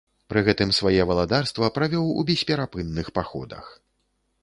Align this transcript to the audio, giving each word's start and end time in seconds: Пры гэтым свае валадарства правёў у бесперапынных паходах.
Пры 0.33 0.41
гэтым 0.47 0.71
свае 0.77 1.01
валадарства 1.11 1.71
правёў 1.77 2.09
у 2.19 2.27
бесперапынных 2.33 3.15
паходах. 3.19 3.73